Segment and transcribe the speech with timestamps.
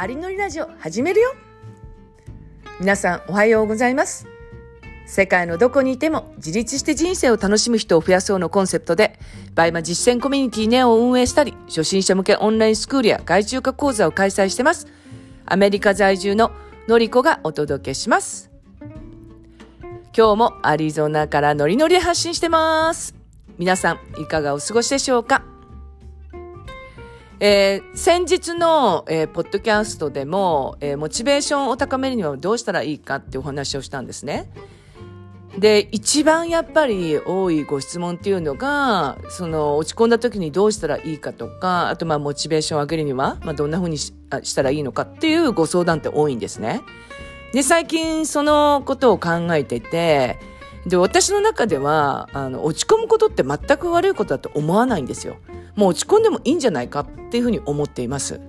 [0.00, 1.34] ありのりラジオ始めるよ。
[2.80, 4.26] 皆さんおはようございます。
[5.04, 9.18] 世界のどこにいても自立して人生を楽しむ人を増やそうのコンセプトで
[9.54, 14.86] バイマ実践コミュニティネオを運営したり初心者向けオンラインスクールや外注化講座を開催してます。
[15.44, 16.50] アメリカ在住の
[16.88, 18.50] のりこがお届けします。
[20.16, 23.14] 今日もアリゾナからノリノリで発信してます。
[23.58, 25.44] 皆さんいかがお過ごしでしょうか？
[27.42, 34.50] えー、先日の、えー、ポッドキャストでも、えー、モチベーションを高めるにはどうしたらいいかってお話をしたんですね。
[35.58, 44.12] で、一番やっぱり多いご質問っていうのが、その落ち込んだ時にどうしたらいいかとか、あとまあモチベーションを上げるには、まあどんな風にし
[44.42, 46.82] したらいいのかっていうご相談って多いんですね。
[47.54, 50.38] で、最近そのことを考えてて、
[50.86, 55.36] で、私の中では、あの、落ち込むことって全く悪いことだと思わないんですよ。
[55.76, 58.40] もう落ち込んでもいいんじゃないかっていうふうに思っています。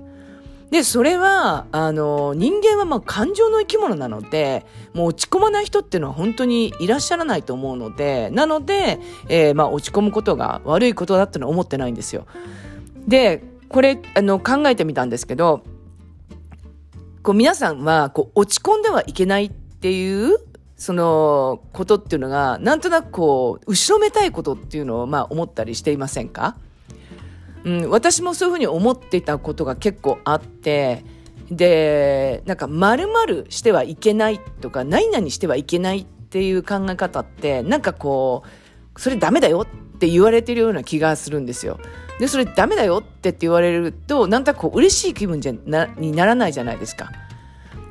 [0.72, 12.26] で、それは、あの、人間はまあ感情の生き物なので、もう落ち込まない人っていうのは本当にいらっしゃらないと思うので、なので、えー、まあ落ち込むことが悪いことだってのは思ってないんですよ。
[13.06, 15.62] で、これ、あの、考えてみたんですけど、
[17.22, 20.38] こう皆さんは、こう、落ち込んではいけないっていう、
[20.78, 26.56] その、ことっていうのが、なんとなくこう、後ろめたいことっていうのを、まあ思ったりしていませんか？
[27.64, 31.04] うん、私もそういうふうに思ってたことが結構あって、
[31.52, 38.44] で、なんか、〇〇してはいけないとか、何々してはいけないっていう考え方って、なんかこ
[38.96, 41.80] う、それダメだよって言われてるような気がするんですよ。
[42.20, 47.12] で、それダメだよってって言われると、なんとなくこう嬉しい気分じゃな、にならないじゃないですか。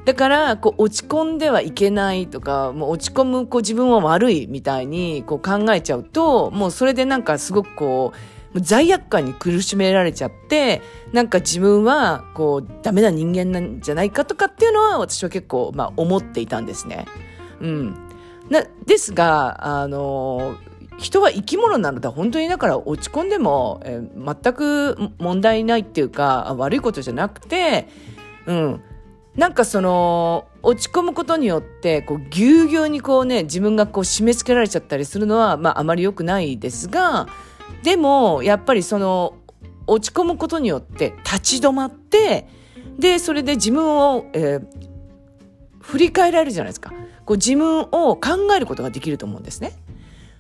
[0.07, 17.07] だから、こう、落ち込んではいけないとか、もう落ち込む、こう、自分は悪いみたいに、こう考えちゃうと、もうそれでなんかすごくこう、罪悪感に苦しめられちゃって、なんか自分は、こう、ダメな人間なんじゃないかとかっていうのは、私は結構、まあ、思っていたんですね。
[17.61, 17.95] うん。
[18.49, 20.57] な、ですが、あの、
[20.99, 27.89] 人は生き物なので、本当にだから落ち込んでも、えー、全く問題ないっていうか、悪いことじゃなくて、
[28.47, 28.83] うん。
[29.37, 37.29] なんかその、落ち込むことによって、こう、ぎゅうぎゅうにこうね、自分がこう締め付けられちゃったりするのは、まあ、あまり良くないですが、
[37.83, 39.35] でも、やっぱりその、
[39.87, 42.49] 落ち込むことによって立ち止まって、
[42.99, 44.67] で、それで自分を、えー、
[45.81, 46.93] 振り返られるじゃないですか。
[47.25, 48.21] こう自分を考
[48.57, 49.73] えることができると思うんですね。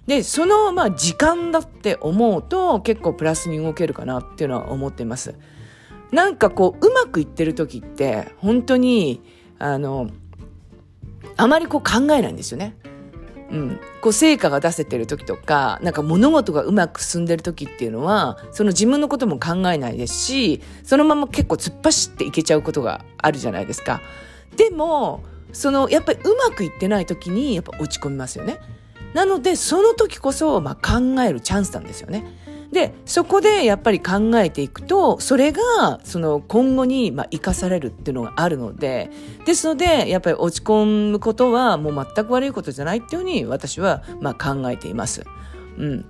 [0.07, 5.35] で、その、まあ、時間だって思うと、結構プラスに動けるかなっていうのは思っています。
[6.11, 9.23] なんかこう、うまくいってる時って、本当に、
[9.59, 10.11] あの、
[11.37, 12.77] あまりこう考えないんですよね。
[13.51, 24.01] うん、こう成果が出せてる時とか、なんか物事がうまく進んでる時っていうのは、その自分のことも考えないですし、そのまま結構突っ走っていけちゃうことがあるじゃないですか。
[24.57, 28.59] でも、その、やっぱりうまくいってない時に、やっぱ落ち込みますよね。
[29.15, 32.25] なので、その時こそ、まあ考えるチャンスなんですよね。
[32.73, 39.11] で、そこでやっぱり考えていくと、それが、その今後に、まあ、生かされるっていうのがあるので、
[39.45, 45.25] ですので、やっぱり落ち込むことはもう全く悪いことじゃないっていうふうに私は、まあ、考えています。
[45.79, 46.07] うん。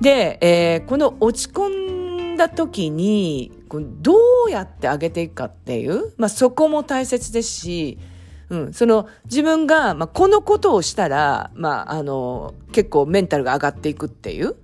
[0.00, 3.52] で、えー、この落ち込んだ時に、
[4.00, 4.14] ど
[4.46, 7.98] うやって上げていくかっていう、まあ、そこも大切ですし、
[8.48, 14.56] うん、その自分が、まあ、このことをしたら、まあ、あの、結構メンタルが上がっていくっていう、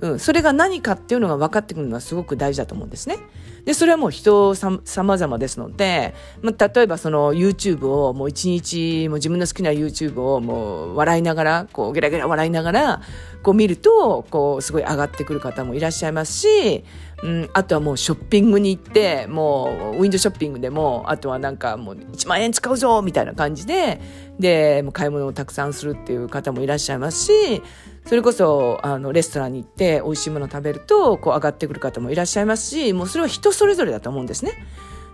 [0.00, 3.18] うん、それが何かっていうのが分かってくるのはすごく大事だと思うんですね。
[3.64, 13.02] で、それはもう人さ様々ですので、まあ、例えばその YouTube をもう一日、もう自分の好きな YouTube をもう笑いながら、こうゲラゲラ笑いながら、
[13.42, 16.84] こう見ると、こうすごい上がってくる方もいらっしゃいますし、
[17.22, 24.00] うん、あとはもうショッピングに行って、もうウィンドショッピングでも、あとはなんかもう1万円使うぞみたいな感じで、
[24.38, 27.62] で、もう買い物をたくさんするっていう方もいらっしゃいますし、
[28.06, 34.52] それこそ、あの、レストランに行って美味しいもの食べると、こう上がってくる方もいらっしゃいますし、もうそれは人それぞれだと思うんですね。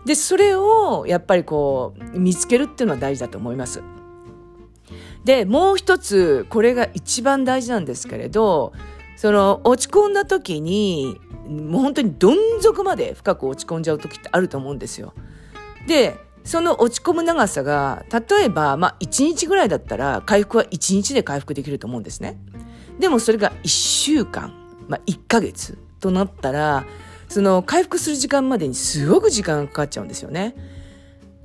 [0.05, 3.83] で、それをやっぱりこう、見つけるっていうのは大事だと思います。
[5.25, 8.75] で、もう一つ、これが一番大事なんですけれど、
[9.16, 15.12] その、落ち込んだ時に、もう本当にどん底まで深く落ち込んじゃう時ってあると思うんですよ。
[15.87, 22.38] で、その落ち込む長さが、例えば、まあ、1日ぐらいだったら、回復は1日で回復できると思うんですね。
[22.99, 24.52] でもそれが1週間、
[24.88, 26.84] まあ、1ヶ月となったら、
[27.28, 30.55] その回復する時間までにすごく時間がかかっちゃうんですよね。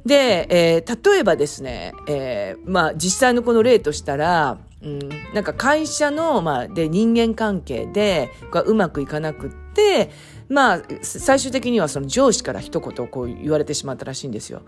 [0.06, 5.00] で、えー、例えばですね、えー、まあ実際のこの例としたら、うん、
[5.34, 8.32] なんか会社の、まあ、で人間関係で
[8.66, 10.10] うまくいかなくって、、
[10.48, 14.62] まあ、最終的にはその上司から一言こう言われてしまったらしいんですよ。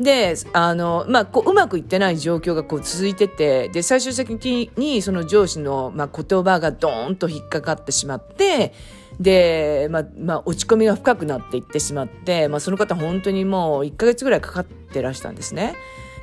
[0.00, 8.72] で、あの、まあ、こう、うまくいってない状況がこう続いてて、で、最終的にその上司の、まあ、言葉がドーンと引っかかってしまって、
[9.20, 15.74] で、まあ、まあ、落ち込みが深くなっていってしまって、まあ、その方本当にもう1ヶ月ぐらいかかってらしたんですね。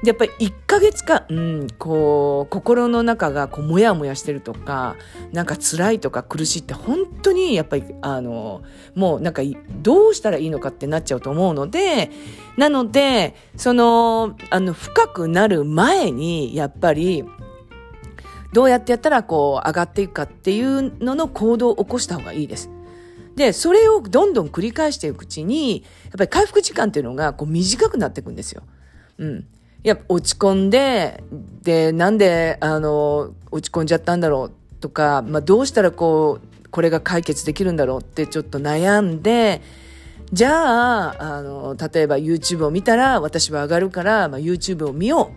[0.03, 4.95] で、やっぱり1ヶ月間、うん、こう、心の中がこう、もやもやしてるとか、
[5.31, 8.63] なんか辛いとか苦しいって本当にやっぱり、あの、
[8.95, 9.43] もうなんか
[9.81, 12.09] どうしたらいいのかってなっちゃうと思うので、
[12.57, 17.23] なので、その、あの、深くなる前に、やっぱり、
[18.53, 22.69] どうやってやったらこう上がっていくかっていうのの行動を起こした方がいいです。
[23.35, 28.63] で、それをどんどん繰り返していくうちに、やっぱり回復時間っていうのがこう短くなっていくんですよ。
[29.19, 29.47] うん。
[29.83, 31.23] いや、落ち込んで、
[31.63, 39.61] で、なんで、あの、落ち込んじゃったんだろうとか、まあ、どうしたらこう、これが解決できるんだろうってちょっと悩んで、
[40.31, 45.31] じゃあ、あの、例えば YouTube を見たら私は上がるから、まあ、YouTube を見よ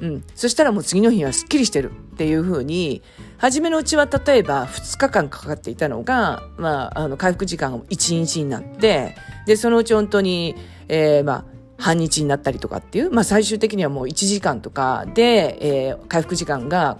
[0.00, 0.06] う。
[0.06, 0.24] うん。
[0.34, 3.02] そしたらもう次の日はスッキリしてるっていうふうに、
[3.38, 9.14] 初めのうちは例えば2日間かかっていたのが、まあ、あの、回復時間が1日になって、
[9.46, 10.56] で、そのうち本当に、
[10.88, 16.98] えー、まあ、半日になったりとかっていう、まあ最終的にはもう1時間とかで、えー、回復時間が、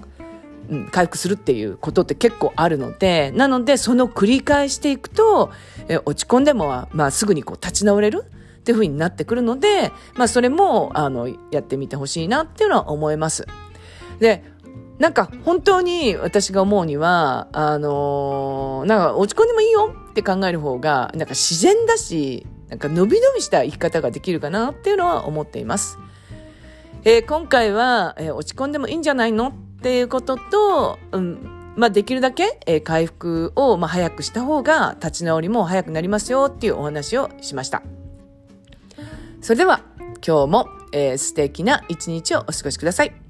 [0.69, 5.51] うん、回復するっていうことって結構あるので、なのでその繰り返していくと、
[5.89, 13.47] えー、落ち込んでも、まあすぐにこう立ち直れるっていうふうになってくるので、まあそれも、あの、やってみてほしいなっていうのは思います。
[14.19, 14.43] で、
[14.99, 25.97] なんか本当に私が思うには、あのー、なんか落ち込んでもいいよって考える方が、なんか自然だし、なんか伸び伸びした生き方ができるかなっていうのは思っています。
[27.05, 37.83] えー、今回は、えー、落ち込んでもいいんじゃないのっていうことと、うん、まあ、できるだけ、えー、回復を、まあ、早くした方が立ち直りも早くなりますよっていうお話をしました。
[39.41, 39.83] それでは
[40.27, 43.24] 今日も、えー、素敵な一日をお過ごしください。